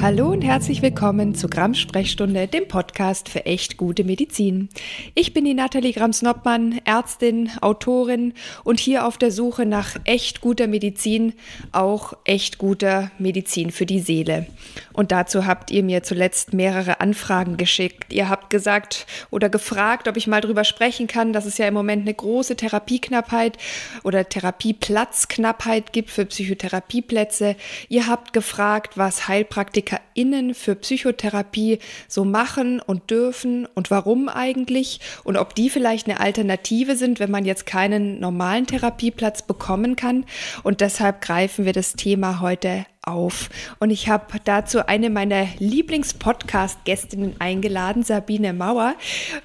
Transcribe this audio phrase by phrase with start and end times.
[0.00, 4.68] Hallo und herzlich willkommen zu Grams Sprechstunde, dem Podcast für echt gute Medizin.
[5.16, 10.68] Ich bin die Nathalie Grams-Noppmann, Ärztin, Autorin und hier auf der Suche nach echt guter
[10.68, 11.32] Medizin,
[11.72, 14.46] auch echt guter Medizin für die Seele.
[14.92, 18.12] Und dazu habt ihr mir zuletzt mehrere Anfragen geschickt.
[18.12, 21.74] Ihr habt gesagt oder gefragt, ob ich mal drüber sprechen kann, dass es ja im
[21.74, 23.58] Moment eine große Therapieknappheit
[24.04, 27.56] oder Therapieplatzknappheit gibt für Psychotherapieplätze.
[27.88, 35.00] Ihr habt gefragt, was Heilpraktiker PraktikerInnen für Psychotherapie so machen und dürfen und warum eigentlich
[35.24, 40.24] und ob die vielleicht eine Alternative sind, wenn man jetzt keinen normalen Therapieplatz bekommen kann.
[40.62, 43.48] Und deshalb greifen wir das Thema heute auf.
[43.78, 48.94] Und ich habe dazu eine meiner Lieblings-Podcast-Gästinnen eingeladen, Sabine Mauer.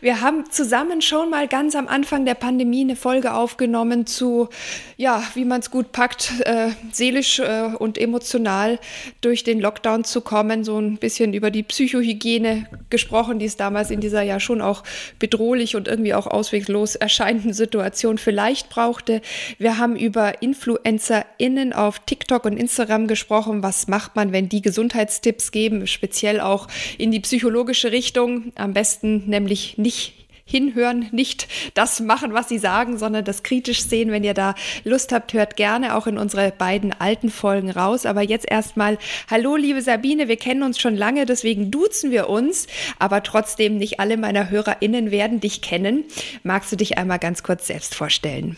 [0.01, 4.49] Wir haben zusammen schon mal ganz am Anfang der Pandemie eine Folge aufgenommen zu,
[4.97, 8.79] ja, wie man es gut packt, äh, seelisch äh, und emotional
[9.21, 10.63] durch den Lockdown zu kommen.
[10.63, 14.83] So ein bisschen über die Psychohygiene gesprochen, die es damals in dieser ja schon auch
[15.19, 19.21] bedrohlich und irgendwie auch ausweglos erscheinenden Situation vielleicht brauchte.
[19.57, 24.61] Wir haben über InfluencerInnen auf TikTok und Instagram gesprochen gesprochen, was macht man, wenn die
[24.61, 28.51] Gesundheitstipps geben, speziell auch in die psychologische Richtung.
[28.55, 30.13] Am besten nämlich nicht
[30.45, 34.11] hinhören, nicht das machen, was sie sagen, sondern das kritisch sehen.
[34.11, 38.05] Wenn ihr da Lust habt, hört gerne auch in unsere beiden alten Folgen raus.
[38.05, 38.97] Aber jetzt erstmal,
[39.29, 42.67] hallo liebe Sabine, wir kennen uns schon lange, deswegen duzen wir uns,
[42.99, 46.03] aber trotzdem nicht alle meiner HörerInnen werden dich kennen.
[46.43, 48.57] Magst du dich einmal ganz kurz selbst vorstellen?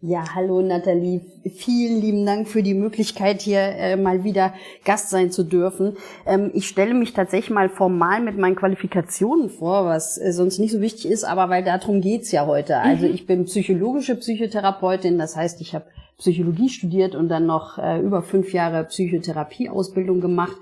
[0.00, 1.22] Ja, hallo Nathalie.
[1.56, 5.96] Vielen lieben Dank für die Möglichkeit, hier äh, mal wieder Gast sein zu dürfen.
[6.24, 10.70] Ähm, ich stelle mich tatsächlich mal formal mit meinen Qualifikationen vor, was äh, sonst nicht
[10.70, 12.74] so wichtig ist, aber weil darum geht's ja heute.
[12.74, 12.82] Mhm.
[12.84, 17.98] Also ich bin psychologische Psychotherapeutin, das heißt, ich habe Psychologie studiert und dann noch äh,
[17.98, 20.58] über fünf Jahre Psychotherapieausbildung gemacht.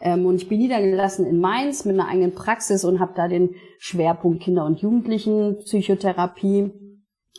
[0.00, 3.56] Ähm, und ich bin niedergelassen in Mainz mit einer eigenen Praxis und habe da den
[3.78, 6.89] Schwerpunkt Kinder- und Jugendlichen-Psychotherapie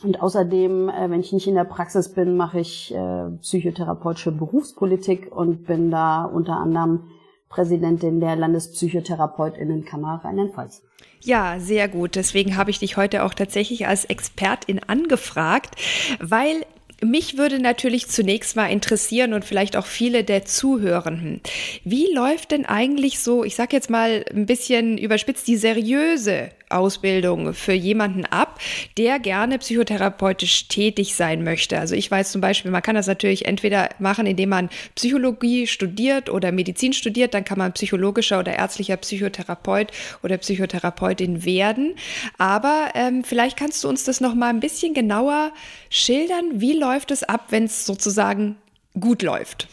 [0.03, 5.31] und außerdem, äh, wenn ich nicht in der Praxis bin, mache ich äh, psychotherapeutische Berufspolitik
[5.31, 7.07] und bin da unter anderem
[7.49, 10.83] Präsidentin der Landespsychotherapeutinnenkammer Rheinland-Pfalz.
[11.21, 12.15] Ja, sehr gut.
[12.15, 15.75] Deswegen habe ich dich heute auch tatsächlich als Expertin angefragt,
[16.19, 16.65] weil
[17.03, 21.41] mich würde natürlich zunächst mal interessieren und vielleicht auch viele der Zuhörenden.
[21.83, 27.53] Wie läuft denn eigentlich so, ich sage jetzt mal ein bisschen überspitzt, die seriöse Ausbildung
[27.53, 28.59] für jemanden ab,
[28.97, 31.77] der gerne psychotherapeutisch tätig sein möchte?
[31.79, 36.29] Also ich weiß zum Beispiel, man kann das natürlich entweder machen, indem man Psychologie studiert
[36.29, 39.87] oder Medizin studiert, dann kann man psychologischer oder ärztlicher Psychotherapeut
[40.23, 41.95] oder Psychotherapeutin werden.
[42.37, 45.51] Aber ähm, vielleicht kannst du uns das noch mal ein bisschen genauer
[45.89, 46.61] schildern.
[46.61, 48.57] Wie läuft läuft es ab, wenn es sozusagen
[48.99, 49.67] gut läuft?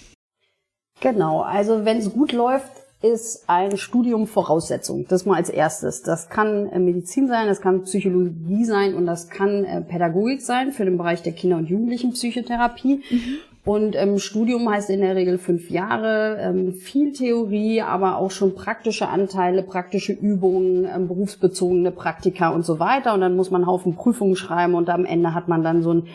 [1.01, 5.07] Genau, also wenn es gut läuft, ist ein Studium Voraussetzung.
[5.09, 6.03] Das mal als erstes.
[6.03, 10.73] Das kann äh, Medizin sein, das kann Psychologie sein und das kann äh, Pädagogik sein
[10.73, 13.03] für den Bereich der Kinder- und Jugendlichenpsychotherapie.
[13.11, 13.39] Mhm.
[13.65, 18.55] Und ähm, Studium heißt in der Regel fünf Jahre, ähm, viel Theorie, aber auch schon
[18.55, 23.15] praktische Anteile, praktische Übungen, ähm, berufsbezogene Praktika und so weiter.
[23.15, 25.93] Und dann muss man einen Haufen Prüfungen schreiben und am Ende hat man dann so
[25.93, 26.07] ein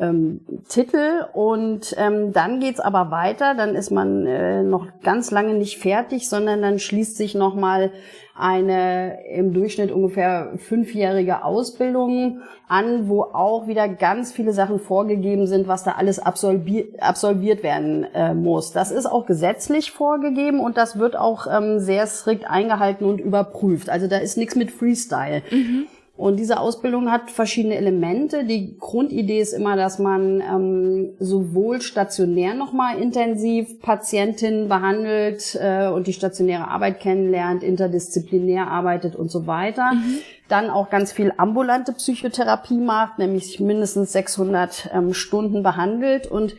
[0.00, 5.54] ähm, Titel und ähm, dann geht's aber weiter, dann ist man äh, noch ganz lange
[5.54, 7.92] nicht fertig, sondern dann schließt sich nochmal
[8.36, 15.68] eine im Durchschnitt ungefähr fünfjährige Ausbildung an, wo auch wieder ganz viele Sachen vorgegeben sind,
[15.68, 18.72] was da alles absolviert, werden äh, muss.
[18.72, 23.88] Das ist auch gesetzlich vorgegeben und das wird auch ähm, sehr strikt eingehalten und überprüft.
[23.88, 25.42] Also da ist nichts mit Freestyle.
[25.52, 25.86] Mhm.
[26.16, 28.44] Und diese Ausbildung hat verschiedene Elemente.
[28.44, 36.06] Die Grundidee ist immer, dass man ähm, sowohl stationär nochmal intensiv Patientinnen behandelt äh, und
[36.06, 39.92] die stationäre Arbeit kennenlernt, interdisziplinär arbeitet und so weiter.
[39.92, 40.18] Mhm.
[40.46, 46.54] Dann auch ganz viel ambulante Psychotherapie macht, nämlich mindestens 600 ähm, Stunden behandelt und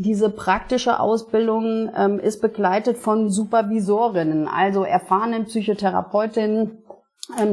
[0.00, 6.78] diese praktische Ausbildung ähm, ist begleitet von Supervisorinnen, also erfahrenen Psychotherapeutinnen,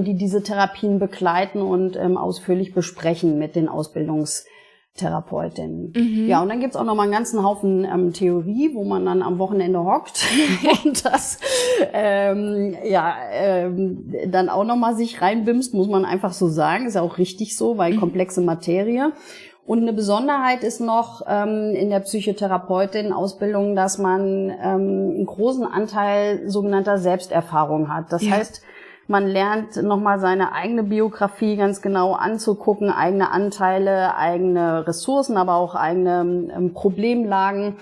[0.04, 5.94] die diese Therapien begleiten und ähm, ausführlich besprechen mit den Ausbildungstherapeutinnen.
[5.96, 6.28] Mhm.
[6.28, 9.22] Ja, und dann gibt's auch noch mal einen ganzen Haufen ähm, Theorie, wo man dann
[9.22, 10.26] am Wochenende hockt
[10.86, 11.40] und das
[11.94, 16.86] ähm, ja ähm, dann auch noch mal sich reinbimst, muss man einfach so sagen.
[16.86, 18.00] Ist ja auch richtig so, weil mhm.
[18.00, 19.12] komplexe Materie.
[19.66, 26.48] Und eine Besonderheit ist noch ähm, in der Psychotherapeutin-Ausbildung, dass man ähm, einen großen Anteil
[26.48, 28.12] sogenannter Selbsterfahrung hat.
[28.12, 28.34] Das ja.
[28.34, 28.62] heißt,
[29.08, 35.76] Man lernt nochmal seine eigene Biografie ganz genau anzugucken, eigene Anteile, eigene Ressourcen, aber auch
[35.76, 37.76] eigene ähm, Problemlagen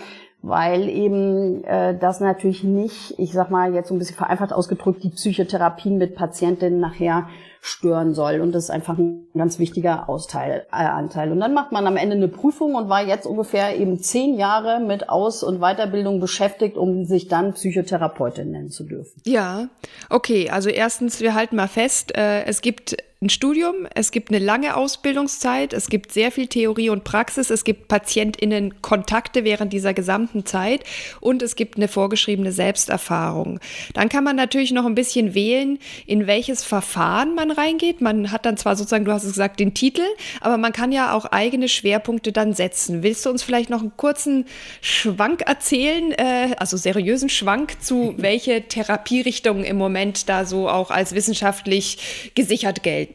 [0.44, 5.02] weil eben äh, das natürlich nicht, ich sag mal jetzt so ein bisschen vereinfacht ausgedrückt,
[5.02, 7.30] die Psychotherapien mit Patientinnen nachher
[7.66, 8.42] stören soll.
[8.42, 11.32] Und das ist einfach ein ganz wichtiger Austeil, äh, Anteil.
[11.32, 14.82] Und dann macht man am Ende eine Prüfung und war jetzt ungefähr eben zehn Jahre
[14.82, 19.22] mit Aus- und Weiterbildung beschäftigt, um sich dann Psychotherapeutin nennen zu dürfen.
[19.26, 19.70] Ja,
[20.10, 20.50] okay.
[20.50, 24.76] Also erstens, wir halten mal fest, äh, es gibt ein Studium, es gibt eine lange
[24.76, 30.46] Ausbildungszeit, es gibt sehr viel Theorie und Praxis, es gibt PatientInnen Kontakte während dieser gesamten
[30.46, 30.84] Zeit
[31.22, 33.60] und es gibt eine vorgeschriebene Selbsterfahrung.
[33.94, 38.02] Dann kann man natürlich noch ein bisschen wählen, in welches Verfahren man reingeht.
[38.02, 40.04] Man hat dann zwar sozusagen, du hast es gesagt, den Titel,
[40.42, 43.04] aber man kann ja auch eigene Schwerpunkte dann setzen.
[43.04, 44.46] Willst du uns vielleicht noch einen kurzen
[44.82, 51.16] Schwank erzählen, äh, also seriösen Schwank zu welche Therapierichtungen im Moment da so auch als
[51.16, 53.13] wissenschaftlich gesichert gelten?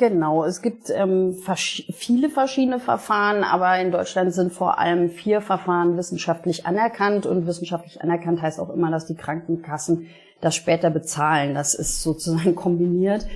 [0.00, 5.42] Genau, es gibt ähm, vers viele verschiedene Verfahren, aber in Deutschland sind vor allem vier
[5.42, 10.06] Verfahren wissenschaftlich anerkannt und wissenschaftlich anerkannt heißt auch immer, dass die Krankenkassen
[10.40, 11.54] das später bezahlen.
[11.54, 13.26] Das ist sozusagen kombiniert.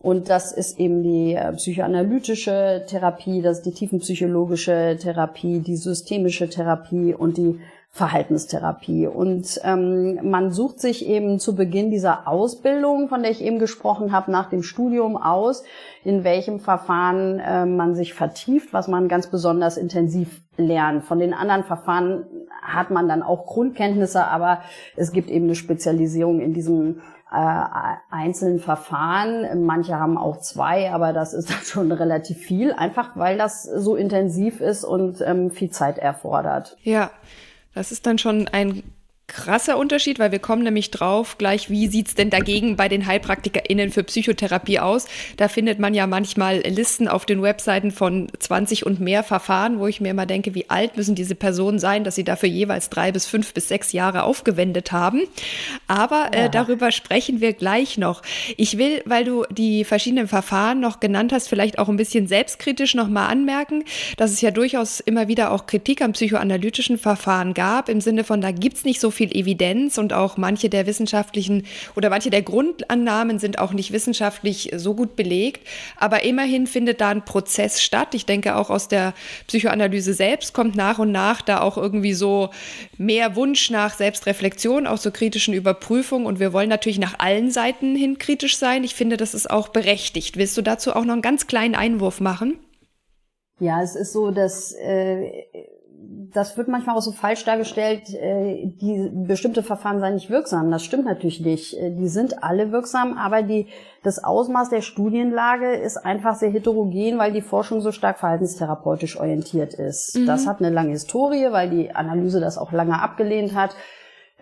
[0.00, 6.48] Und das ist eben die äh, psychoanalytische Therapie, das ist die tiefenpsychologische Therapie, die systemische
[6.48, 7.60] Therapie und die
[7.92, 9.08] Verhaltenstherapie.
[9.08, 14.12] Und ähm, man sucht sich eben zu Beginn dieser Ausbildung, von der ich eben gesprochen
[14.12, 15.64] habe, nach dem Studium aus,
[16.04, 21.04] in welchem Verfahren äh, man sich vertieft, was man ganz besonders intensiv lernt.
[21.04, 22.26] Von den anderen Verfahren
[22.62, 24.60] hat man dann auch Grundkenntnisse, aber
[24.96, 27.00] es gibt eben eine Spezialisierung in diesem
[27.32, 29.64] äh, einzelnen Verfahren.
[29.64, 33.96] Manche haben auch zwei, aber das ist dann schon relativ viel, einfach weil das so
[33.96, 36.76] intensiv ist und ähm, viel Zeit erfordert.
[36.82, 37.10] Ja,
[37.74, 38.82] das ist dann schon ein
[39.30, 43.90] krasser Unterschied, weil wir kommen nämlich drauf gleich, wie sieht's denn dagegen bei den HeilpraktikerInnen
[43.90, 45.06] für Psychotherapie aus?
[45.36, 49.86] Da findet man ja manchmal Listen auf den Webseiten von 20 und mehr Verfahren, wo
[49.86, 53.12] ich mir immer denke, wie alt müssen diese Personen sein, dass sie dafür jeweils drei
[53.12, 55.22] bis fünf bis sechs Jahre aufgewendet haben.
[55.86, 56.48] Aber äh, ja.
[56.48, 58.22] darüber sprechen wir gleich noch.
[58.56, 62.94] Ich will, weil du die verschiedenen Verfahren noch genannt hast, vielleicht auch ein bisschen selbstkritisch
[62.94, 63.84] nochmal anmerken,
[64.16, 68.40] dass es ja durchaus immer wieder auch Kritik am psychoanalytischen Verfahren gab, im Sinne von,
[68.40, 72.40] da gibt's nicht so viel viel Evidenz und auch manche der wissenschaftlichen oder manche der
[72.40, 75.66] Grundannahmen sind auch nicht wissenschaftlich so gut belegt.
[75.98, 78.14] Aber immerhin findet da ein Prozess statt.
[78.14, 79.12] Ich denke auch aus der
[79.46, 82.48] Psychoanalyse selbst kommt nach und nach da auch irgendwie so
[82.96, 86.24] mehr Wunsch nach Selbstreflexion, auch zur kritischen Überprüfung.
[86.24, 88.84] Und wir wollen natürlich nach allen Seiten hin kritisch sein.
[88.84, 90.38] Ich finde, das ist auch berechtigt.
[90.38, 92.58] Willst du dazu auch noch einen ganz kleinen Einwurf machen?
[93.58, 95.30] Ja, es ist so, dass äh,
[96.32, 100.70] das wird manchmal auch so falsch dargestellt, äh, die bestimmte Verfahren seien nicht wirksam.
[100.70, 101.76] Das stimmt natürlich nicht.
[101.76, 103.66] Äh, die sind alle wirksam, aber die,
[104.02, 109.74] das Ausmaß der Studienlage ist einfach sehr heterogen, weil die Forschung so stark verhaltenstherapeutisch orientiert
[109.74, 110.16] ist.
[110.16, 110.26] Mhm.
[110.26, 113.74] Das hat eine lange Historie, weil die Analyse das auch lange abgelehnt hat.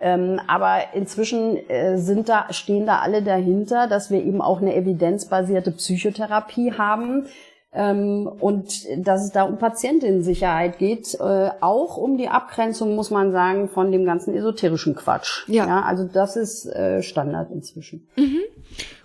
[0.01, 4.75] Ähm, aber inzwischen äh, sind da, stehen da alle dahinter, dass wir eben auch eine
[4.75, 7.25] evidenzbasierte Psychotherapie haben,
[7.71, 8.67] und
[8.97, 13.91] dass es da um Patientinnensicherheit geht, äh, auch um die Abgrenzung, muss man sagen, von
[13.91, 15.47] dem ganzen esoterischen Quatsch.
[15.47, 15.67] Ja.
[15.67, 18.07] ja also das ist äh, Standard inzwischen.
[18.15, 18.39] Mhm.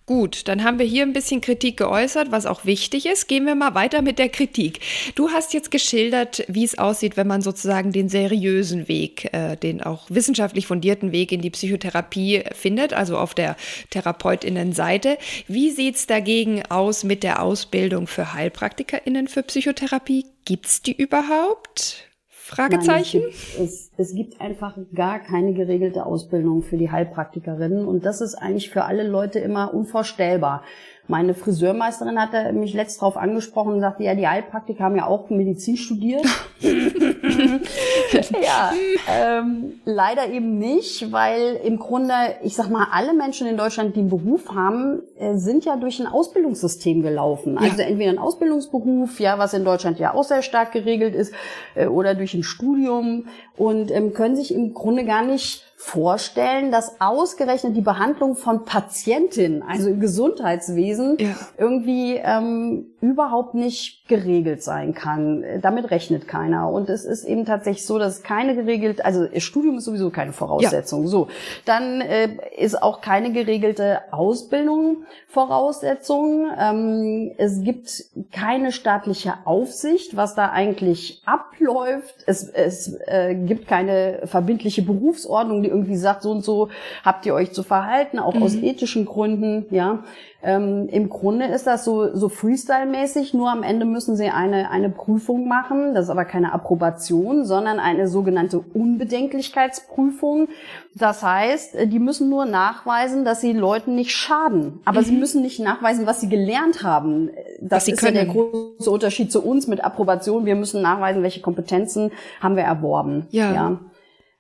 [0.06, 3.26] Gut, dann haben wir hier ein bisschen Kritik geäußert, was auch wichtig ist.
[3.26, 4.80] Gehen wir mal weiter mit der Kritik.
[5.14, 9.82] Du hast jetzt geschildert, wie es aussieht, wenn man sozusagen den seriösen Weg, äh, den
[9.82, 13.56] auch wissenschaftlich fundierten Weg in die Psychotherapie findet, also auf der
[13.88, 15.16] Therapeutinnenseite.
[15.49, 20.26] Wie sieht's dagegen aus mit der Ausbildung für Heilpraktikerinnen für Psychotherapie?
[20.44, 22.13] Gibt's die überhaupt?
[22.46, 23.22] Fragezeichen?
[23.22, 28.04] Nein, es, gibt, es, es, gibt einfach gar keine geregelte Ausbildung für die Heilpraktikerinnen und
[28.04, 30.62] das ist eigentlich für alle Leute immer unvorstellbar.
[31.06, 35.28] Meine Friseurmeisterin hatte mich letzt darauf angesprochen und sagte, ja, die Heilpraktiker haben ja auch
[35.28, 36.25] Medizin studiert.
[36.62, 38.73] ja,
[39.06, 44.00] ähm, leider eben nicht, weil im Grunde, ich sag mal, alle Menschen in Deutschland, die
[44.00, 47.58] einen Beruf haben, äh, sind ja durch ein Ausbildungssystem gelaufen.
[47.58, 47.88] Also ja.
[47.88, 51.34] entweder ein Ausbildungsberuf, ja, was in Deutschland ja auch sehr stark geregelt ist,
[51.75, 53.26] äh, oder durch ein Studium
[53.58, 59.62] und ähm, können sich im Grunde gar nicht vorstellen, dass ausgerechnet die Behandlung von Patientinnen,
[59.62, 61.35] also im Gesundheitswesen, ja.
[61.59, 65.44] irgendwie ähm, überhaupt nicht geregelt sein kann.
[65.61, 66.70] Damit rechnet keiner.
[66.70, 71.02] Und es ist eben tatsächlich so, dass keine geregelt, also Studium ist sowieso keine Voraussetzung.
[71.02, 71.08] Ja.
[71.08, 71.28] So,
[71.64, 76.46] dann äh, ist auch keine geregelte Ausbildung Voraussetzung.
[76.58, 82.14] Ähm, es gibt keine staatliche Aufsicht, was da eigentlich abläuft.
[82.26, 86.68] Es, es äh, gibt keine verbindliche Berufsordnung die irgendwie sagt, so und so
[87.04, 88.42] habt ihr euch zu verhalten, auch mhm.
[88.42, 90.04] aus ethischen Gründen, ja.
[90.44, 94.90] Ähm, Im Grunde ist das so, so Freestyle-mäßig, nur am Ende müssen sie eine, eine
[94.90, 95.94] Prüfung machen.
[95.94, 100.48] Das ist aber keine Approbation, sondern eine sogenannte Unbedenklichkeitsprüfung.
[100.94, 104.80] Das heißt, die müssen nur nachweisen, dass sie Leuten nicht schaden.
[104.84, 105.04] Aber mhm.
[105.06, 107.30] sie müssen nicht nachweisen, was sie gelernt haben.
[107.60, 110.44] Das ist ja der große Unterschied zu uns mit Approbation.
[110.44, 113.26] Wir müssen nachweisen, welche Kompetenzen haben wir erworben.
[113.30, 113.52] ja.
[113.52, 113.78] ja.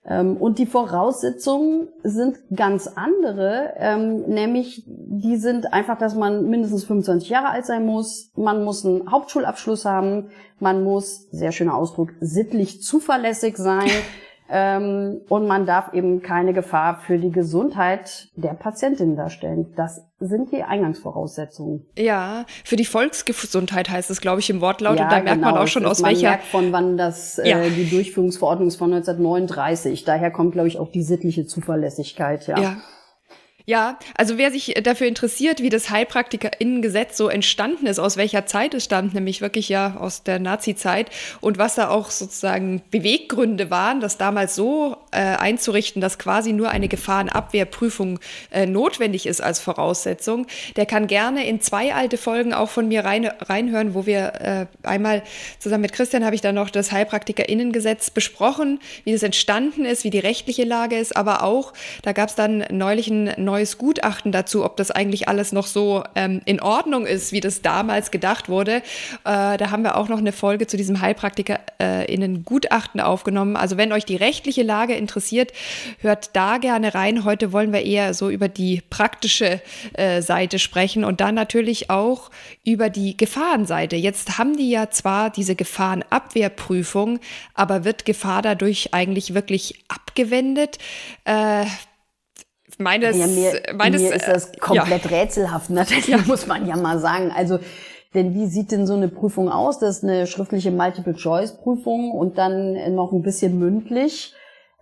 [0.06, 6.84] Ähm, und die Voraussetzungen sind ganz andere, ähm, nämlich die sind einfach, dass man mindestens
[6.84, 10.30] 25 Jahre alt sein muss, man muss einen Hauptschulabschluss haben,
[10.60, 13.88] man muss, sehr schöner Ausdruck, sittlich zuverlässig sein.
[14.48, 19.72] Ähm, und man darf eben keine Gefahr für die Gesundheit der Patientin darstellen.
[19.74, 21.86] Das sind die Eingangsvoraussetzungen.
[21.96, 24.98] Ja, für die Volksgesundheit heißt es, glaube ich, im Wortlaut.
[24.98, 25.52] Ja, und da merkt genau.
[25.52, 26.30] man auch schon, aus man welcher...
[26.30, 27.60] merkt von wann das, äh, ja.
[27.60, 30.04] äh, die Durchführungsverordnung ist von 1939.
[30.04, 32.60] Daher kommt, glaube ich, auch die sittliche Zuverlässigkeit, ja.
[32.60, 32.76] Ja,
[33.66, 38.74] ja, also wer sich dafür interessiert, wie das Heilpraktikerinnengesetz so entstanden ist, aus welcher Zeit
[38.74, 41.08] es stammt, nämlich wirklich ja aus der Nazi-Zeit
[41.40, 46.68] und was da auch sozusagen Beweggründe waren, das damals so äh, einzurichten, dass quasi nur
[46.68, 52.68] eine Gefahrenabwehrprüfung äh, notwendig ist als Voraussetzung, der kann gerne in zwei alte Folgen auch
[52.68, 55.22] von mir rein, reinhören, wo wir äh, einmal
[55.58, 60.10] zusammen mit Christian habe ich dann noch das Heilpraktikerinnengesetz besprochen, wie das entstanden ist, wie
[60.10, 64.64] die rechtliche Lage ist, aber auch, da gab es dann neulich ein neues Gutachten dazu,
[64.64, 68.78] ob das eigentlich alles noch so ähm, in Ordnung ist, wie das damals gedacht wurde.
[69.24, 73.56] Äh, da haben wir auch noch eine Folge zu diesem HeilpraktikerInnen äh, aufgenommen.
[73.56, 75.52] Also wenn euch die rechtliche Lage interessiert,
[76.00, 77.24] hört da gerne rein.
[77.24, 79.60] Heute wollen wir eher so über die praktische
[79.92, 82.32] äh, Seite sprechen und dann natürlich auch
[82.64, 83.94] über die Gefahrenseite.
[83.94, 87.20] Jetzt haben die ja zwar diese Gefahrenabwehrprüfung,
[87.54, 90.78] aber wird Gefahr dadurch eigentlich wirklich abgewendet?
[92.78, 95.10] Äh, meines, ja, mir, meines, mir ist das komplett ja.
[95.10, 96.18] rätselhaft, natürlich ja.
[96.26, 97.32] muss man ja mal sagen.
[97.34, 97.58] Also,
[98.14, 99.80] denn wie sieht denn so eine Prüfung aus?
[99.80, 104.34] Das ist eine schriftliche Multiple-Choice-Prüfung und dann noch ein bisschen mündlich.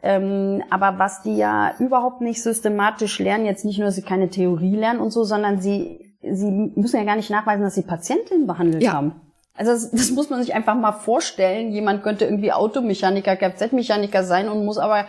[0.02, 4.28] Ähm, aber was die ja überhaupt nicht systematisch lernen, jetzt nicht nur, dass sie keine
[4.28, 8.46] Theorie lernen und so, sondern sie, sie müssen ja gar nicht nachweisen, dass sie Patientinnen
[8.46, 8.92] behandelt ja.
[8.92, 9.20] haben.
[9.54, 11.70] Also das, das muss man sich einfach mal vorstellen.
[11.72, 15.06] Jemand könnte irgendwie Automechaniker, Kfz-Mechaniker sein und muss aber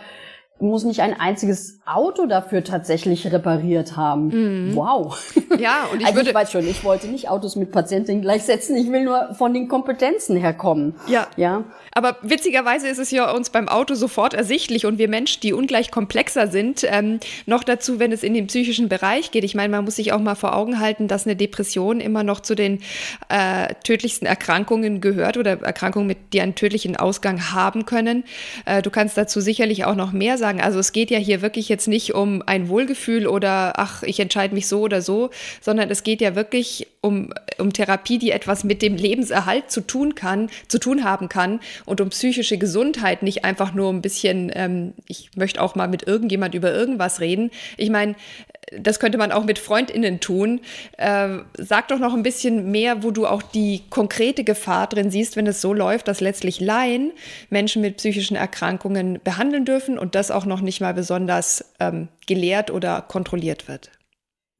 [0.60, 4.28] muss nicht ein einziges Auto dafür tatsächlich repariert haben.
[4.68, 4.76] Mhm.
[4.76, 5.34] Wow.
[5.58, 8.76] Ja, und ich also würde ich weiß schon, ich wollte nicht Autos mit Patientinnen gleichsetzen,
[8.76, 10.94] ich will nur von den Kompetenzen herkommen.
[11.06, 11.26] Ja.
[11.36, 11.64] Ja.
[11.92, 15.90] Aber witzigerweise ist es ja uns beim Auto sofort ersichtlich und wir Menschen, die ungleich
[15.90, 19.44] komplexer sind, ähm, noch dazu, wenn es in den psychischen Bereich geht.
[19.44, 22.40] Ich meine, man muss sich auch mal vor Augen halten, dass eine Depression immer noch
[22.40, 22.80] zu den
[23.28, 28.24] äh, tödlichsten Erkrankungen gehört oder Erkrankungen, mit, die einen tödlichen Ausgang haben können.
[28.64, 30.53] Äh, du kannst dazu sicherlich auch noch mehr sagen.
[30.60, 34.54] Also es geht ja hier wirklich jetzt nicht um ein Wohlgefühl oder ach, ich entscheide
[34.54, 35.30] mich so oder so,
[35.60, 40.14] sondern es geht ja wirklich um, um Therapie, die etwas mit dem Lebenserhalt zu tun
[40.14, 44.94] kann, zu tun haben kann und um psychische Gesundheit, nicht einfach nur ein bisschen, ähm,
[45.06, 47.50] ich möchte auch mal mit irgendjemand über irgendwas reden.
[47.76, 48.14] Ich meine,
[48.72, 50.60] das könnte man auch mit FreundInnen tun.
[50.96, 55.36] Äh, sag doch noch ein bisschen mehr, wo du auch die konkrete Gefahr drin siehst,
[55.36, 57.12] wenn es so läuft, dass letztlich Laien
[57.50, 62.70] Menschen mit psychischen Erkrankungen behandeln dürfen und das auch noch nicht mal besonders ähm, gelehrt
[62.70, 63.90] oder kontrolliert wird.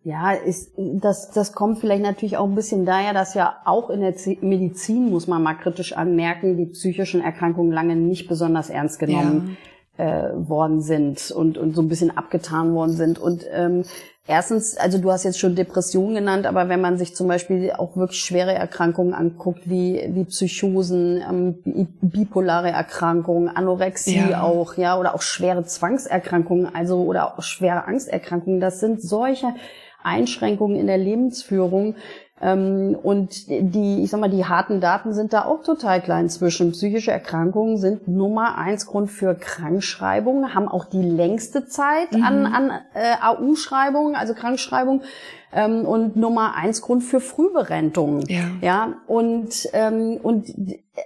[0.07, 4.03] Ja, ist, das, das kommt vielleicht natürlich auch ein bisschen daher, dass ja auch in
[4.03, 9.57] der Medizin, muss man mal kritisch anmerken, die psychischen Erkrankungen lange nicht besonders ernst genommen
[9.63, 9.74] ja.
[9.97, 13.19] Äh, worden sind und, und so ein bisschen abgetan worden sind.
[13.19, 13.85] Und ähm,
[14.27, 17.97] erstens, also du hast jetzt schon Depressionen genannt, aber wenn man sich zum Beispiel auch
[17.97, 24.43] wirklich schwere Erkrankungen anguckt, wie, wie Psychosen, ähm, bipolare Erkrankungen, Anorexie ja.
[24.43, 29.55] auch, ja, oder auch schwere Zwangserkrankungen, also oder auch schwere Angsterkrankungen, das sind solche
[30.03, 31.97] Einschränkungen in der Lebensführung.
[32.45, 36.73] Ähm, und die, ich sag mal, die harten Daten sind da auch total klein zwischen.
[36.73, 42.23] Psychische Erkrankungen sind Nummer eins Grund für Krankschreibungen, haben auch die längste Zeit mhm.
[42.23, 45.03] an, an äh, AU-Schreibungen, also Krankschreibungen.
[45.55, 48.21] Ähm, und Nummer eins Grund für Frühberentung.
[48.29, 48.51] Ja.
[48.61, 50.53] ja und, ähm, und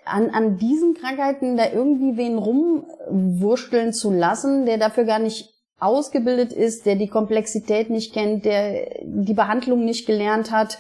[0.07, 6.53] an, an diesen Krankheiten da irgendwie wen rumwursteln zu lassen, der dafür gar nicht ausgebildet
[6.53, 10.79] ist, der die Komplexität nicht kennt, der die Behandlung nicht gelernt hat,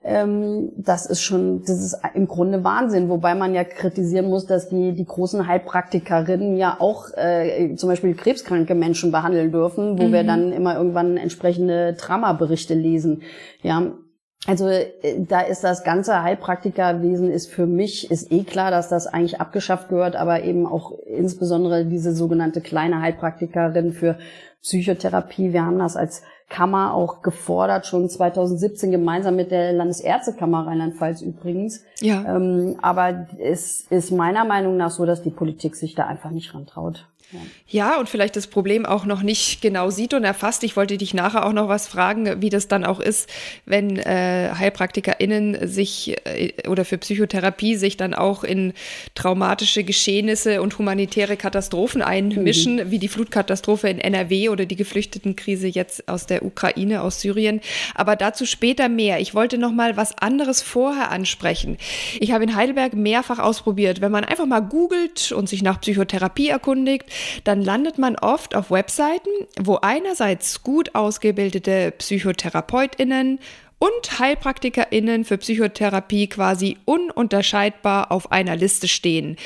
[0.00, 3.08] das ist schon, das ist im Grunde Wahnsinn.
[3.08, 8.14] Wobei man ja kritisieren muss, dass die, die großen Heilpraktikerinnen ja auch äh, zum Beispiel
[8.14, 10.12] krebskranke Menschen behandeln dürfen, wo mhm.
[10.12, 13.22] wir dann immer irgendwann entsprechende Dramaberichte lesen.
[13.62, 13.92] Ja,
[14.46, 19.08] Also äh, da ist das ganze Heilpraktikerwesen ist für mich ist eh klar, dass das
[19.08, 24.16] eigentlich abgeschafft gehört, aber eben auch insbesondere diese sogenannte kleine Heilpraktikerin für
[24.62, 25.52] Psychotherapie.
[25.52, 31.84] Wir haben das als Kammer auch gefordert, schon 2017 gemeinsam mit der Landesärztekammer Rheinland-Pfalz übrigens.
[32.00, 32.36] Ja.
[32.36, 36.54] Ähm, aber es ist meiner Meinung nach so, dass die Politik sich da einfach nicht
[36.54, 37.06] rantraut.
[37.68, 37.98] Ja.
[37.98, 40.64] und vielleicht das Problem auch noch nicht genau sieht und erfasst.
[40.64, 43.28] Ich wollte dich nachher auch noch was fragen, wie das dann auch ist,
[43.66, 48.72] wenn äh, HeilpraktikerInnen sich äh, oder für Psychotherapie sich dann auch in
[49.14, 52.90] traumatische Geschehnisse und humanitäre Katastrophen einmischen, mhm.
[52.90, 57.60] wie die Flutkatastrophe in NRW oder die Geflüchtetenkrise jetzt aus der Ukraine, aus Syrien.
[57.94, 59.20] Aber dazu später mehr.
[59.20, 61.76] Ich wollte noch mal was anderes vorher ansprechen.
[62.20, 66.48] Ich habe in Heidelberg mehrfach ausprobiert, wenn man einfach mal googelt und sich nach Psychotherapie
[66.48, 67.04] erkundigt,
[67.44, 73.38] dann landet man oft auf Webseiten, wo einerseits gut ausgebildete PsychotherapeutInnen
[73.78, 79.36] und HeilpraktikerInnen für Psychotherapie quasi ununterscheidbar auf einer Liste stehen.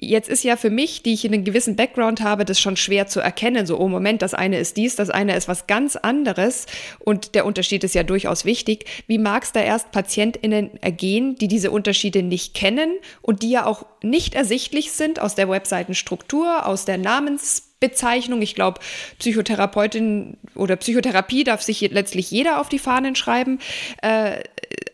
[0.00, 3.18] Jetzt ist ja für mich, die ich einen gewissen Background habe, das schon schwer zu
[3.18, 3.66] erkennen.
[3.66, 6.66] So, oh Moment, das eine ist dies, das eine ist was ganz anderes.
[7.00, 8.84] Und der Unterschied ist ja durchaus wichtig.
[9.08, 13.66] Wie mag es da erst PatientInnen ergehen, die diese Unterschiede nicht kennen und die ja
[13.66, 18.40] auch nicht ersichtlich sind aus der Webseitenstruktur, aus der Namensbezeichnung.
[18.40, 18.78] Ich glaube,
[19.18, 23.58] Psychotherapeutin oder Psychotherapie darf sich letztlich jeder auf die Fahnen schreiben.
[24.02, 24.44] Äh,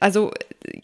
[0.00, 0.32] also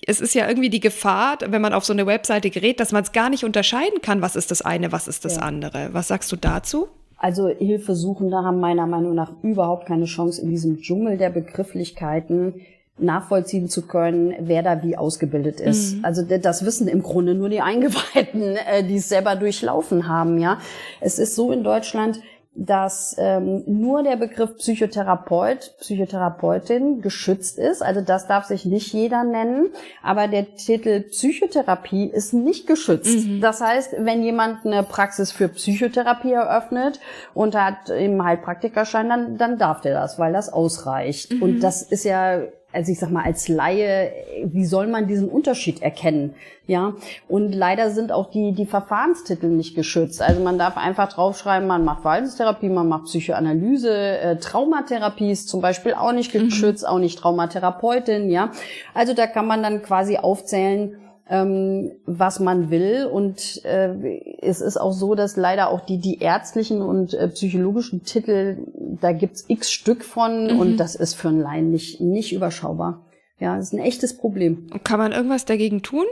[0.07, 3.03] es ist ja irgendwie die Gefahr, wenn man auf so eine Webseite gerät, dass man
[3.03, 5.43] es gar nicht unterscheiden kann, was ist das eine, was ist das ja.
[5.43, 5.91] andere.
[5.93, 6.89] Was sagst du dazu?
[7.17, 12.63] Also Hilfesuchende haben meiner Meinung nach überhaupt keine Chance in diesem Dschungel der Begrifflichkeiten
[12.97, 15.97] nachvollziehen zu können, wer da wie ausgebildet ist.
[15.97, 16.05] Mhm.
[16.05, 20.39] Also das wissen im Grunde nur die Eingeweihten, äh, die es selber durchlaufen haben.
[20.39, 20.59] Ja,
[21.01, 22.21] es ist so in Deutschland,
[22.55, 27.81] dass ähm, nur der Begriff Psychotherapeut, Psychotherapeutin geschützt ist.
[27.81, 29.69] Also das darf sich nicht jeder nennen,
[30.03, 33.27] aber der Titel Psychotherapie ist nicht geschützt.
[33.27, 33.41] Mhm.
[33.41, 36.99] Das heißt, wenn jemand eine Praxis für Psychotherapie eröffnet
[37.35, 41.33] und hat im Heilpraktikerschein, dann, dann darf der das, weil das ausreicht.
[41.33, 41.43] Mhm.
[41.43, 42.41] Und das ist ja
[42.73, 44.13] also ich sag mal, als Laie,
[44.45, 46.35] wie soll man diesen Unterschied erkennen?
[46.67, 46.95] Ja,
[47.29, 50.23] und leider sind auch die, die Verfahrenstitel nicht geschützt.
[50.23, 55.61] Also man darf einfach draufschreiben, man macht Verhaltenstherapie, man macht Psychoanalyse, äh, Traumatherapie ist zum
[55.61, 56.45] Beispiel auch nicht mhm.
[56.45, 56.89] geschützt, mhm.
[56.89, 58.53] auch nicht Traumatherapeutin, ja.
[58.95, 60.97] Also da kann man dann quasi aufzählen,
[61.31, 63.07] ähm, was man will.
[63.07, 68.03] Und äh, es ist auch so, dass leider auch die, die ärztlichen und äh, psychologischen
[68.03, 68.59] Titel,
[69.01, 70.59] da gibt's x Stück von mhm.
[70.59, 73.07] und das ist für einen Laien nicht, nicht überschaubar.
[73.39, 74.69] Ja, das ist ein echtes Problem.
[74.85, 76.05] Kann man irgendwas dagegen tun?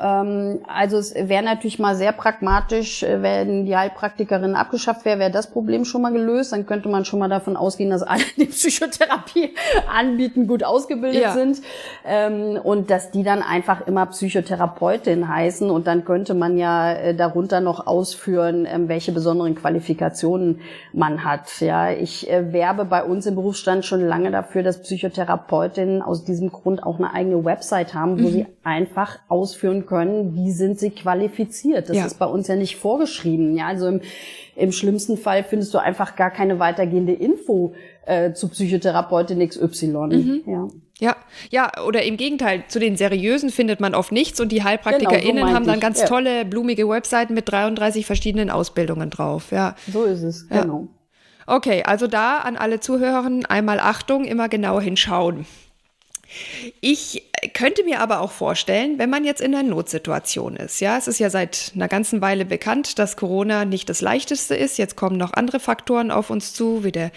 [0.00, 5.30] Ähm, also es wäre natürlich mal sehr pragmatisch, äh, wenn die Heilpraktikerin abgeschafft wäre, wäre
[5.30, 6.52] das Problem schon mal gelöst.
[6.52, 9.54] Dann könnte man schon mal davon ausgehen, dass alle, die Psychotherapie
[9.92, 11.32] anbieten, gut ausgebildet ja.
[11.32, 11.60] sind
[12.04, 17.14] ähm, und dass die dann einfach immer Psychotherapeutin heißen und dann könnte man ja äh,
[17.14, 20.60] darunter noch ausführen, ähm, welche besonderen Qualifikationen
[20.92, 21.60] man hat.
[21.60, 26.52] Ja, ich äh, werbe bei uns im Berufsstand schon lange dafür, dass Psychotherapeutinnen aus diesem
[26.52, 28.32] Grund auch eine eigene Website haben, wo mhm.
[28.32, 31.88] sie einfach ausführen können, wie sind sie qualifiziert.
[31.88, 32.06] Das ja.
[32.06, 33.56] ist bei uns ja nicht vorgeschrieben.
[33.56, 34.00] Ja, also im,
[34.54, 37.74] im schlimmsten Fall findest du einfach gar keine weitergehende Info
[38.06, 39.86] äh, zu Psychotherapeutin XY.
[39.86, 40.42] Mhm.
[40.46, 40.68] Ja.
[41.00, 41.16] Ja,
[41.50, 45.46] ja, oder im Gegenteil, zu den seriösen findet man oft nichts und die HeilpraktikerInnen genau,
[45.46, 45.80] so haben dann ich.
[45.80, 46.06] ganz ja.
[46.06, 49.52] tolle, blumige Webseiten mit 33 verschiedenen Ausbildungen drauf.
[49.52, 49.76] Ja.
[49.92, 50.62] So ist es, ja.
[50.62, 50.88] genau.
[51.46, 55.46] Okay, also da an alle Zuhörerinnen einmal Achtung, immer genau hinschauen.
[56.80, 60.80] Ich könnte mir aber auch vorstellen, wenn man jetzt in einer Notsituation ist.
[60.80, 64.78] Ja, es ist ja seit einer ganzen Weile bekannt, dass Corona nicht das leichteste ist.
[64.78, 67.10] Jetzt kommen noch andere Faktoren auf uns zu, wie der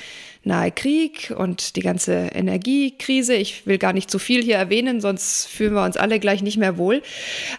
[0.44, 3.36] nahe Krieg und die ganze Energiekrise.
[3.36, 6.58] Ich will gar nicht zu viel hier erwähnen, sonst fühlen wir uns alle gleich nicht
[6.58, 7.02] mehr wohl.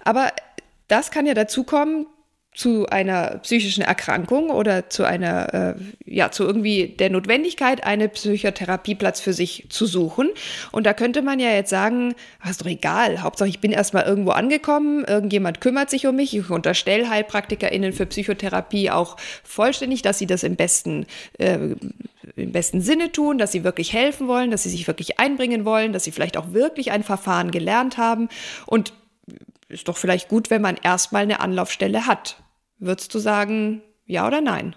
[0.04, 0.32] Aber
[0.88, 2.06] das kann ja dazu kommen,
[2.54, 9.20] zu einer psychischen Erkrankung oder zu einer, äh, ja, zu irgendwie der Notwendigkeit, einen Psychotherapieplatz
[9.20, 10.28] für sich zu suchen.
[10.70, 14.04] Und da könnte man ja jetzt sagen, ach, ist doch egal, Hauptsache ich bin erstmal
[14.04, 16.36] irgendwo angekommen, irgendjemand kümmert sich um mich.
[16.36, 21.06] Ich unterstelle HeilpraktikerInnen für Psychotherapie auch vollständig, dass sie das im besten,
[21.38, 21.58] äh,
[22.36, 25.94] im besten Sinne tun, dass sie wirklich helfen wollen, dass sie sich wirklich einbringen wollen,
[25.94, 28.28] dass sie vielleicht auch wirklich ein Verfahren gelernt haben.
[28.66, 28.92] Und
[29.72, 32.42] ist doch vielleicht gut, wenn man erstmal eine Anlaufstelle hat.
[32.78, 34.76] Würdest du sagen, ja oder nein?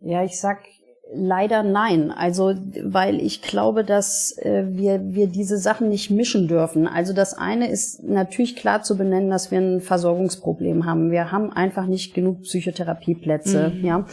[0.00, 0.60] Ja, ich sag
[1.12, 2.10] leider nein.
[2.10, 6.86] Also, weil ich glaube, dass äh, wir, wir diese Sachen nicht mischen dürfen.
[6.86, 11.10] Also das eine ist natürlich klar zu benennen, dass wir ein Versorgungsproblem haben.
[11.10, 13.84] Wir haben einfach nicht genug Psychotherapieplätze, mhm.
[13.84, 14.06] ja.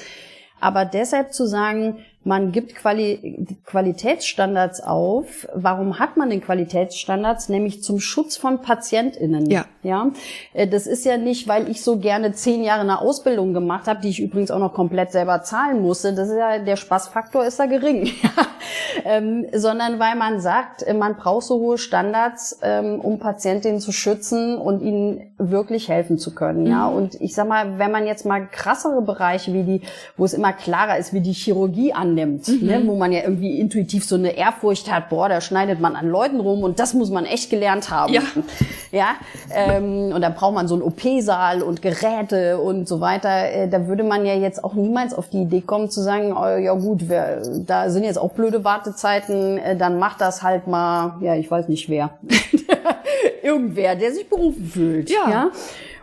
[0.62, 5.48] Aber deshalb zu sagen, man gibt Quali Qualitätsstandards auf.
[5.54, 7.50] Warum hat man den Qualitätsstandards?
[7.50, 9.50] Nämlich zum Schutz von PatientInnen.
[9.50, 9.66] Ja.
[9.84, 10.12] ja.
[10.54, 14.02] Äh, das ist ja nicht, weil ich so gerne zehn Jahre eine Ausbildung gemacht habe,
[14.02, 16.14] die ich übrigens auch noch komplett selber zahlen musste.
[16.14, 18.10] Das ist ja, der Spaßfaktor ist da gering.
[19.06, 23.92] ähm, sondern weil man sagt, äh, man braucht so hohe Standards, ähm, um Patientinnen zu
[23.92, 26.64] schützen und ihnen wirklich helfen zu können.
[26.64, 26.72] Mhm.
[26.72, 26.88] Ja.
[26.88, 29.82] Und ich sag mal, wenn man jetzt mal krassere Bereiche wie die,
[30.18, 32.68] wo es immer klarer ist, wie die Chirurgie annimmt, mhm.
[32.68, 36.08] ne, wo man ja irgendwie intuitiv so eine Ehrfurcht hat, boah, da schneidet man an
[36.08, 38.14] Leuten rum und das muss man echt gelernt haben.
[38.14, 38.22] Ja.
[38.92, 39.08] ja
[39.54, 43.52] ähm, und da braucht man so einen OP-Saal und Geräte und so weiter.
[43.52, 46.58] Äh, da würde man ja jetzt auch niemals auf die Idee kommen zu sagen, oh,
[46.58, 51.18] ja gut, wir, da sind jetzt auch blöde Wartezeiten, äh, dann macht das halt mal,
[51.22, 52.12] ja, ich weiß nicht wer.
[53.44, 55.10] Irgendwer, der sich berufen fühlt.
[55.10, 55.30] ja?
[55.30, 55.52] ja?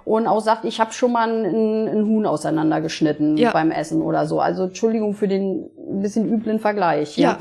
[0.04, 3.52] Und auch sagt, ich habe schon mal ein, ein Huhn auseinandergeschnitten ja.
[3.52, 4.40] beim Essen oder so.
[4.40, 7.16] Also Entschuldigung für den ein bisschen üblen Vergleich.
[7.16, 7.32] Ja.
[7.32, 7.38] ja.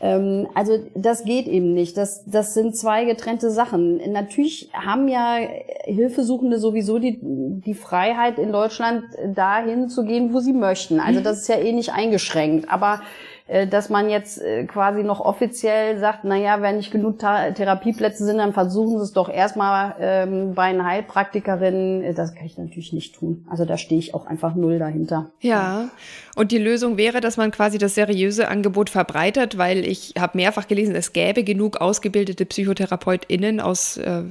[0.00, 1.96] Ähm, also das geht eben nicht.
[1.96, 4.00] Das, das sind zwei getrennte Sachen.
[4.12, 5.38] Natürlich haben ja
[5.84, 11.00] Hilfesuchende sowieso die, die Freiheit in Deutschland dahin zu gehen, wo sie möchten.
[11.00, 11.24] Also mhm.
[11.24, 12.70] das ist ja eh nicht eingeschränkt.
[12.70, 13.00] Aber
[13.66, 18.38] dass man jetzt äh, quasi noch offiziell sagt, na ja, wenn nicht genug Therapieplätze sind,
[18.38, 22.02] dann versuchen Sie es doch erstmal ähm, bei einer Heilpraktikerin.
[22.02, 23.46] Äh, das kann ich natürlich nicht tun.
[23.48, 25.30] Also da stehe ich auch einfach null dahinter.
[25.40, 25.88] Ja,
[26.36, 30.68] und die Lösung wäre, dass man quasi das seriöse Angebot verbreitert, weil ich habe mehrfach
[30.68, 34.24] gelesen, es gäbe genug ausgebildete PsychotherapeutInnen aus äh,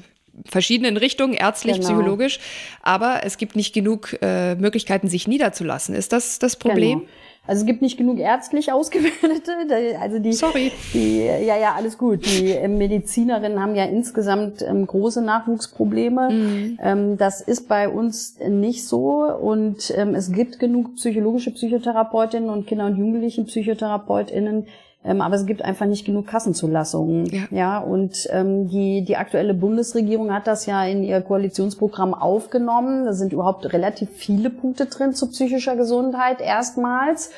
[0.46, 1.88] verschiedenen Richtungen, ärztlich, genau.
[1.88, 2.40] psychologisch,
[2.84, 5.96] aber es gibt nicht genug äh, Möglichkeiten, sich niederzulassen.
[5.96, 7.00] Ist das das Problem?
[7.00, 7.12] Genau.
[7.48, 9.54] Also es gibt nicht genug ärztlich Ausgebildete.
[10.00, 10.72] Also die, Sorry.
[10.94, 12.26] Die, ja, ja, alles gut.
[12.26, 16.30] Die ähm, Medizinerinnen haben ja insgesamt ähm, große Nachwuchsprobleme.
[16.30, 16.80] Mhm.
[16.82, 19.24] Ähm, das ist bei uns nicht so.
[19.24, 24.68] Und ähm, es gibt genug psychologische Psychotherapeutinnen und Kinder- und Jugendlichen Psychotherapeutinnen,
[25.08, 27.26] ähm, aber es gibt einfach nicht genug Kassenzulassungen.
[27.28, 27.44] Ja.
[27.50, 33.06] ja und ähm, die, die aktuelle Bundesregierung hat das ja in ihr Koalitionsprogramm aufgenommen.
[33.06, 37.32] Da sind überhaupt relativ viele Punkte drin zu psychischer Gesundheit erstmals.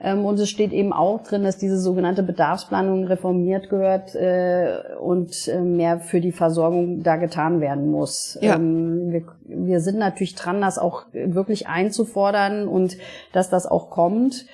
[0.00, 5.48] Ähm, und es steht eben auch drin, dass diese sogenannte Bedarfsplanung reformiert gehört äh, und
[5.48, 8.36] äh, mehr für die Versorgung da getan werden muss.
[8.42, 8.56] Ja.
[8.56, 12.98] Ähm, wir, wir sind natürlich dran, das auch wirklich einzufordern und
[13.32, 14.44] dass das auch kommt.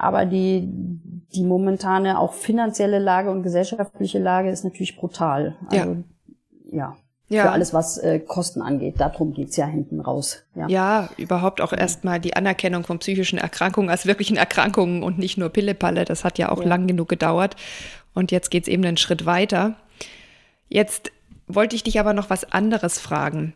[0.00, 0.66] Aber die,
[1.34, 5.56] die momentane auch finanzielle Lage und gesellschaftliche Lage ist natürlich brutal.
[5.66, 5.98] Also,
[6.72, 6.96] ja.
[7.28, 7.42] ja.
[7.42, 8.94] Für alles, was äh, Kosten angeht.
[8.98, 10.42] Darum geht's ja hinten raus.
[10.54, 15.36] Ja, ja überhaupt auch erstmal die Anerkennung von psychischen Erkrankungen als wirklichen Erkrankungen und nicht
[15.36, 16.06] nur Pillepalle.
[16.06, 16.68] Das hat ja auch ja.
[16.68, 17.56] lang genug gedauert.
[18.14, 19.76] Und jetzt geht's eben einen Schritt weiter.
[20.70, 21.12] Jetzt
[21.46, 23.52] wollte ich dich aber noch was anderes fragen.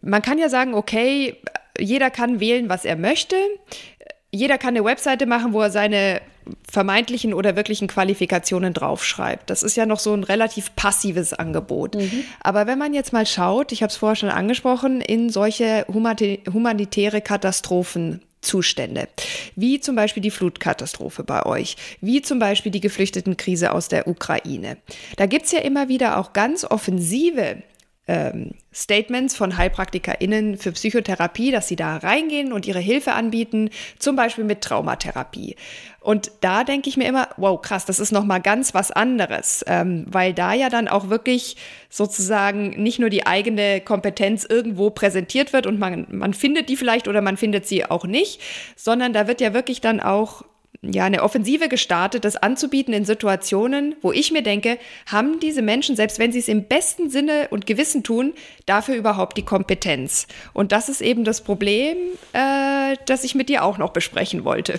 [0.00, 1.38] Man kann ja sagen, okay,
[1.76, 3.34] jeder kann wählen, was er möchte
[4.32, 6.20] jeder kann eine Webseite machen, wo er seine
[6.70, 9.50] vermeintlichen oder wirklichen Qualifikationen draufschreibt.
[9.50, 11.96] Das ist ja noch so ein relativ passives Angebot.
[11.96, 12.24] Mhm.
[12.40, 17.20] Aber wenn man jetzt mal schaut, ich habe es vorher schon angesprochen, in solche humanitäre
[17.20, 19.08] Katastrophenzustände,
[19.56, 24.76] wie zum Beispiel die Flutkatastrophe bei euch, wie zum Beispiel die Geflüchtetenkrise aus der Ukraine.
[25.16, 27.62] Da gibt es ja immer wieder auch ganz offensive
[28.08, 34.16] ähm, Statements von HeilpraktikerInnen für Psychotherapie, dass sie da reingehen und ihre Hilfe anbieten, zum
[34.16, 35.56] Beispiel mit Traumatherapie.
[36.00, 40.06] Und da denke ich mir immer, wow, krass, das ist nochmal ganz was anderes, ähm,
[40.08, 41.56] weil da ja dann auch wirklich
[41.88, 47.08] sozusagen nicht nur die eigene Kompetenz irgendwo präsentiert wird und man, man findet die vielleicht
[47.08, 48.40] oder man findet sie auch nicht,
[48.76, 50.44] sondern da wird ja wirklich dann auch
[50.82, 55.96] ja, eine Offensive gestartet, das anzubieten in Situationen, wo ich mir denke, haben diese Menschen,
[55.96, 58.34] selbst wenn sie es im besten Sinne und Gewissen tun,
[58.66, 60.26] dafür überhaupt die Kompetenz?
[60.52, 61.96] Und das ist eben das Problem,
[62.32, 64.78] äh, das ich mit dir auch noch besprechen wollte.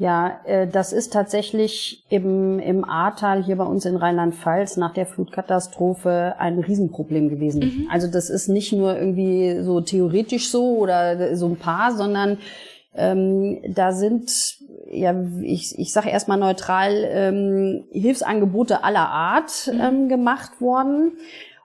[0.00, 5.04] Ja, äh, das ist tatsächlich im, im Ahrtal hier bei uns in Rheinland-Pfalz nach der
[5.04, 7.60] Flutkatastrophe ein Riesenproblem gewesen.
[7.60, 7.88] Mhm.
[7.90, 12.38] Also das ist nicht nur irgendwie so theoretisch so oder so ein paar, sondern
[12.94, 14.58] ähm, da sind,
[14.90, 19.80] ja, ich, ich sage erstmal neutral, ähm, Hilfsangebote aller Art mhm.
[19.80, 21.12] ähm, gemacht worden.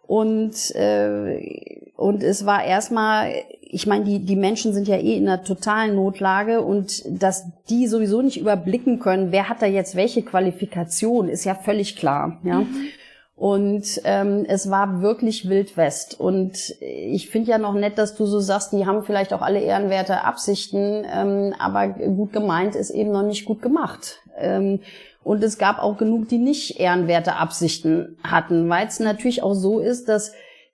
[0.07, 5.27] Und, äh, und es war erstmal, ich meine, die, die Menschen sind ja eh in
[5.27, 10.21] einer totalen Notlage und dass die sowieso nicht überblicken können, wer hat da jetzt welche
[10.21, 12.39] Qualifikation, ist ja völlig klar.
[12.43, 12.59] Ja.
[12.59, 12.87] Mhm.
[13.35, 16.17] Und ähm, es war wirklich Wildwest.
[16.17, 19.59] Und ich finde ja noch nett, dass du so sagst, die haben vielleicht auch alle
[19.59, 24.21] ehrenwerte Absichten, ähm, aber gut gemeint ist eben noch nicht gut gemacht.
[24.37, 24.79] Ähm,
[25.21, 29.79] und es gab auch genug, die nicht ehrenwerte Absichten hatten, weil es natürlich auch so
[29.79, 30.31] ist, dass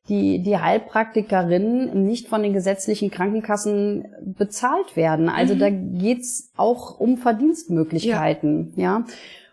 [0.09, 5.29] die, die Heilpraktikerinnen nicht von den gesetzlichen Krankenkassen bezahlt werden.
[5.29, 5.59] Also mhm.
[5.59, 8.99] da geht's auch um Verdienstmöglichkeiten, ja.
[8.99, 9.05] ja.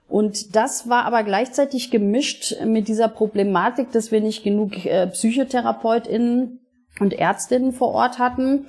[0.09, 6.61] Und das war aber gleichzeitig gemischt mit dieser Problematik, dass wir nicht genug äh, PsychotherapeutInnen
[6.99, 8.67] und Ärztinnen vor Ort hatten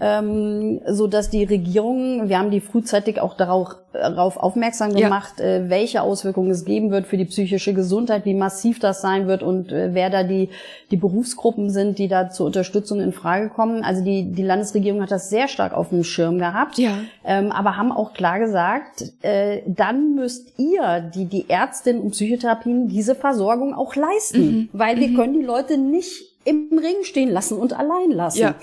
[0.00, 5.44] ähm, so dass die Regierung, wir haben die frühzeitig auch darauf, darauf aufmerksam gemacht, ja.
[5.44, 9.42] äh, welche Auswirkungen es geben wird für die psychische Gesundheit, wie massiv das sein wird
[9.42, 10.48] und äh, wer da die
[10.90, 13.84] die Berufsgruppen sind, die da zur Unterstützung in Frage kommen.
[13.84, 16.92] Also die die Landesregierung hat das sehr stark auf dem Schirm gehabt, ja.
[17.24, 22.88] ähm, aber haben auch klar gesagt, äh, dann müsst ihr die die Ärztinnen und Psychotherapien
[22.88, 24.68] diese Versorgung auch leisten, mhm.
[24.72, 25.16] weil wir mhm.
[25.16, 28.40] können die Leute nicht im Ring stehen lassen und allein lassen.
[28.40, 28.54] Ja.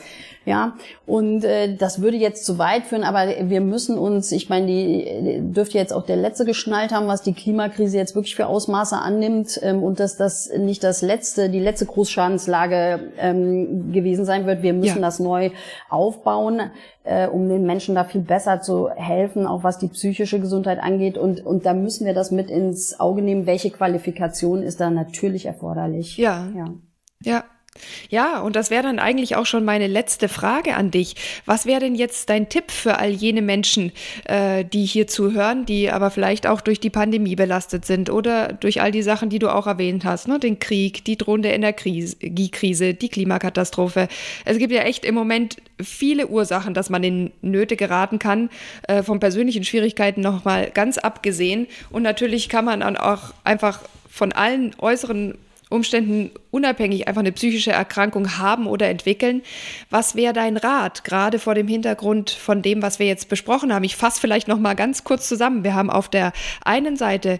[0.45, 4.65] Ja, und äh, das würde jetzt zu weit führen, aber wir müssen uns, ich meine,
[4.65, 8.97] die dürfte jetzt auch der letzte geschnallt haben, was die Klimakrise jetzt wirklich für Ausmaße
[8.97, 14.63] annimmt ähm, und dass das nicht das letzte, die letzte Großschadenslage ähm, gewesen sein wird.
[14.63, 15.01] Wir müssen ja.
[15.01, 15.51] das neu
[15.87, 16.71] aufbauen,
[17.03, 21.19] äh, um den Menschen da viel besser zu helfen, auch was die psychische Gesundheit angeht.
[21.19, 23.45] Und, und da müssen wir das mit ins Auge nehmen.
[23.45, 26.17] Welche Qualifikation ist da natürlich erforderlich?
[26.17, 26.47] Ja.
[26.55, 26.73] Ja.
[27.21, 27.43] ja.
[28.09, 31.15] Ja, und das wäre dann eigentlich auch schon meine letzte Frage an dich.
[31.45, 33.91] Was wäre denn jetzt dein Tipp für all jene Menschen,
[34.25, 38.81] äh, die hier zuhören, die aber vielleicht auch durch die Pandemie belastet sind oder durch
[38.81, 40.39] all die Sachen, die du auch erwähnt hast, ne?
[40.39, 44.07] den Krieg, die drohende Energiekrise, die Klimakatastrophe.
[44.45, 48.49] Es gibt ja echt im Moment viele Ursachen, dass man in Nöte geraten kann,
[48.87, 51.67] äh, von persönlichen Schwierigkeiten nochmal ganz abgesehen.
[51.89, 55.37] Und natürlich kann man dann auch einfach von allen äußeren
[55.69, 59.43] Umständen unabhängig einfach eine psychische Erkrankung haben oder entwickeln.
[59.89, 63.83] Was wäre dein Rat, gerade vor dem Hintergrund von dem, was wir jetzt besprochen haben?
[63.83, 65.63] Ich fasse vielleicht noch mal ganz kurz zusammen.
[65.63, 66.33] Wir haben auf der
[66.65, 67.39] einen Seite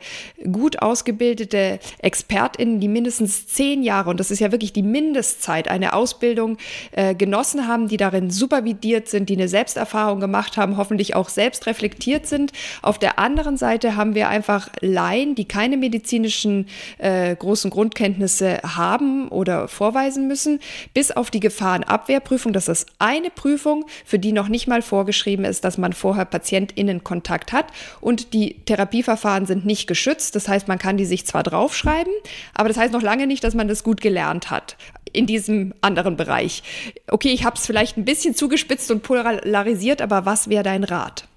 [0.52, 5.94] gut ausgebildete ExpertInnen, die mindestens zehn Jahre, und das ist ja wirklich die Mindestzeit, eine
[5.94, 6.58] Ausbildung
[6.92, 11.66] äh, genossen haben, die darin supervidiert sind, die eine Selbsterfahrung gemacht haben, hoffentlich auch selbst
[11.66, 12.52] reflektiert sind.
[12.84, 16.68] Auf der anderen Seite haben wir einfach Laien, die keine medizinischen
[17.00, 20.60] äh, großen Grundkenntnisse haben haben oder vorweisen müssen,
[20.94, 22.54] bis auf die Gefahrenabwehrprüfung.
[22.54, 27.52] Das ist eine Prüfung, für die noch nicht mal vorgeschrieben ist, dass man vorher PatientInnenkontakt
[27.52, 27.68] hat.
[28.02, 30.36] Und die Therapieverfahren sind nicht geschützt.
[30.36, 32.14] Das heißt, man kann die sich zwar draufschreiben,
[32.54, 34.78] aber das heißt noch lange nicht, dass man das gut gelernt hat
[35.12, 36.62] in diesem anderen Bereich.
[37.08, 41.29] Okay, ich habe es vielleicht ein bisschen zugespitzt und polarisiert, aber was wäre dein Rat?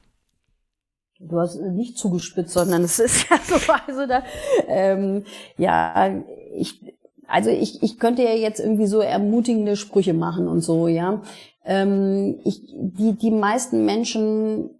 [1.28, 4.22] Du hast nicht zugespitzt, sondern es ist ja so, also da,
[4.68, 5.24] ähm,
[5.56, 6.22] ja,
[6.54, 6.80] ich,
[7.26, 11.22] also ich, ich könnte ja jetzt irgendwie so ermutigende Sprüche machen und so, ja.
[11.64, 14.70] Ähm, ich, die, die meisten Menschen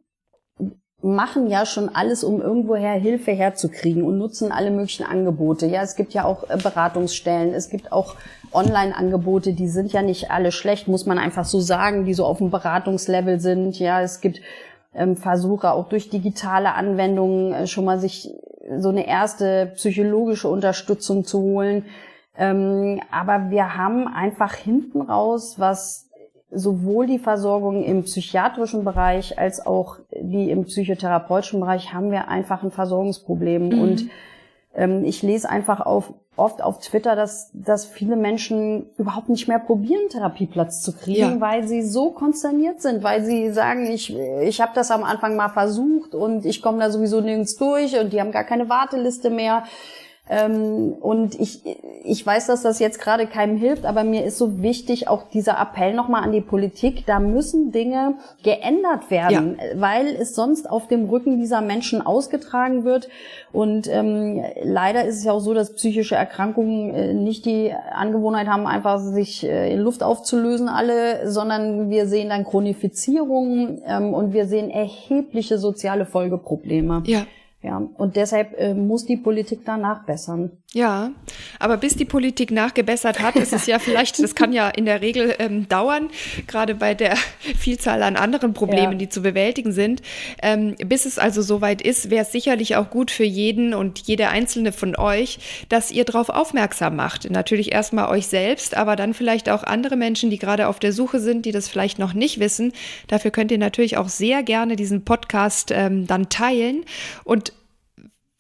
[1.03, 5.67] machen ja schon alles, um irgendwoher Hilfe herzukriegen und nutzen alle möglichen Angebote.
[5.67, 8.15] Ja, es gibt ja auch äh, Beratungsstellen, es gibt auch
[8.53, 12.39] Online-Angebote, die sind ja nicht alle schlecht, muss man einfach so sagen, die so auf
[12.39, 13.79] dem Beratungslevel sind.
[13.79, 14.41] Ja, es gibt
[14.95, 18.31] ähm, Versuche auch durch digitale Anwendungen äh, schon mal sich
[18.79, 21.85] so eine erste psychologische Unterstützung zu holen.
[22.37, 26.09] Ähm, aber wir haben einfach hinten raus, was
[26.51, 32.63] sowohl die Versorgung im psychiatrischen Bereich als auch die im psychotherapeutischen Bereich haben wir einfach
[32.63, 33.69] ein Versorgungsproblem.
[33.69, 33.81] Mhm.
[33.81, 34.05] Und
[34.75, 40.09] ich lese einfach auf, oft auf Twitter, dass, dass viele Menschen überhaupt nicht mehr probieren,
[40.09, 41.41] Therapieplatz zu kriegen, ja.
[41.41, 45.51] weil sie so konsterniert sind, weil sie sagen, ich, ich habe das am Anfang mal
[45.51, 49.65] versucht und ich komme da sowieso nirgends durch und die haben gar keine Warteliste mehr.
[50.31, 51.63] Ähm, und ich,
[52.05, 55.61] ich weiß, dass das jetzt gerade keinem hilft, aber mir ist so wichtig, auch dieser
[55.61, 59.81] Appell nochmal an die Politik, da müssen Dinge geändert werden, ja.
[59.81, 63.09] weil es sonst auf dem Rücken dieser Menschen ausgetragen wird.
[63.53, 68.47] Und ähm, leider ist es ja auch so, dass psychische Erkrankungen äh, nicht die Angewohnheit
[68.47, 74.33] haben, einfach sich äh, in Luft aufzulösen alle, sondern wir sehen dann Chronifizierungen ähm, und
[74.33, 77.03] wir sehen erhebliche soziale Folgeprobleme.
[77.07, 77.27] Ja.
[77.63, 80.62] Ja, und deshalb äh, muss die Politik da nachbessern.
[80.75, 81.13] Ja,
[81.59, 85.03] aber bis die Politik nachgebessert hat, ist es ja vielleicht, das kann ja in der
[85.03, 86.09] Regel ähm, dauern,
[86.47, 87.15] gerade bei der
[87.59, 88.99] Vielzahl an anderen Problemen, ja.
[88.99, 90.01] die zu bewältigen sind.
[90.43, 94.29] Ähm, bis es also soweit ist, wäre es sicherlich auch gut für jeden und jede
[94.29, 97.31] einzelne von euch, dass ihr darauf aufmerksam macht.
[97.31, 101.21] Natürlich erstmal euch selbst, aber dann vielleicht auch andere Menschen, die gerade auf der Suche
[101.21, 102.73] sind, die das vielleicht noch nicht wissen.
[103.09, 106.87] Dafür könnt ihr natürlich auch sehr gerne diesen Podcast ähm, dann teilen
[107.25, 107.53] und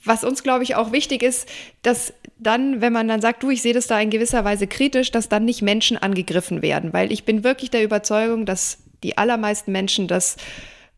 [0.05, 1.49] was uns, glaube ich, auch wichtig ist,
[1.83, 5.11] dass dann, wenn man dann sagt, du, ich sehe das da in gewisser Weise kritisch,
[5.11, 9.72] dass dann nicht Menschen angegriffen werden, weil ich bin wirklich der Überzeugung, dass die allermeisten
[9.72, 10.37] Menschen das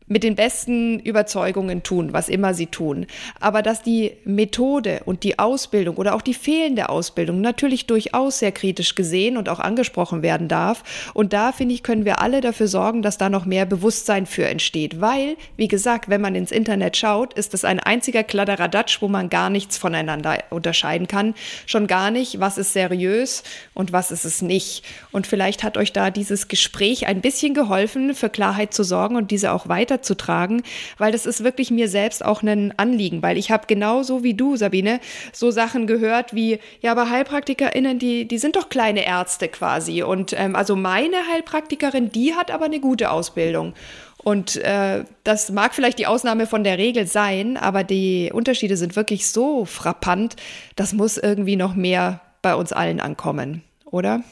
[0.07, 3.07] mit den besten Überzeugungen tun, was immer sie tun.
[3.39, 8.51] Aber dass die Methode und die Ausbildung oder auch die fehlende Ausbildung natürlich durchaus sehr
[8.51, 11.11] kritisch gesehen und auch angesprochen werden darf.
[11.13, 14.45] Und da, finde ich, können wir alle dafür sorgen, dass da noch mehr Bewusstsein für
[14.45, 15.01] entsteht.
[15.01, 19.29] Weil, wie gesagt, wenn man ins Internet schaut, ist es ein einziger Kladderadatsch, wo man
[19.29, 21.33] gar nichts voneinander unterscheiden kann.
[21.65, 24.83] Schon gar nicht, was ist seriös und was ist es nicht.
[25.11, 29.31] Und vielleicht hat euch da dieses Gespräch ein bisschen geholfen, für Klarheit zu sorgen und
[29.31, 30.63] diese auch weiter weiterzutragen,
[30.97, 34.55] weil das ist wirklich mir selbst auch ein Anliegen, weil ich habe genauso wie du,
[34.55, 34.99] Sabine,
[35.31, 40.03] so Sachen gehört wie, ja, aber HeilpraktikerInnen, die, die sind doch kleine Ärzte quasi.
[40.03, 43.73] Und ähm, also meine Heilpraktikerin, die hat aber eine gute Ausbildung.
[44.17, 48.95] Und äh, das mag vielleicht die Ausnahme von der Regel sein, aber die Unterschiede sind
[48.95, 50.35] wirklich so frappant,
[50.75, 54.23] das muss irgendwie noch mehr bei uns allen ankommen, oder?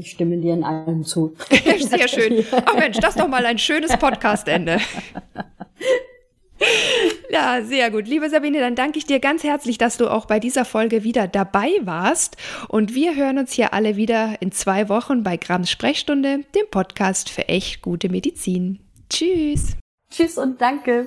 [0.00, 1.36] Ich stimme dir in allem zu.
[1.78, 2.44] Sehr schön.
[2.64, 4.78] Ach Mensch, das ist doch mal ein schönes Podcast-Ende.
[7.30, 8.06] Ja, sehr gut.
[8.06, 11.26] Liebe Sabine, dann danke ich dir ganz herzlich, dass du auch bei dieser Folge wieder
[11.26, 12.36] dabei warst.
[12.68, 17.30] Und wir hören uns hier alle wieder in zwei Wochen bei Grams Sprechstunde, dem Podcast
[17.30, 18.80] für echt gute Medizin.
[19.08, 19.76] Tschüss.
[20.10, 21.06] Tschüss und danke.